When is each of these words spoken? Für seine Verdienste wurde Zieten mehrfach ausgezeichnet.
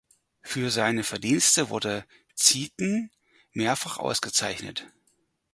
Für 0.41 0.71
seine 0.71 1.03
Verdienste 1.03 1.69
wurde 1.69 2.07
Zieten 2.33 3.11
mehrfach 3.53 3.99
ausgezeichnet. 3.99 4.87